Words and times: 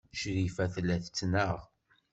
Crifa 0.19 0.65
tella 0.73 0.95
tettnaɣ. 1.03 1.57